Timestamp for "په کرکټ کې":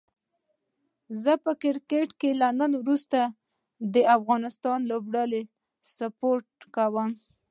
1.43-2.29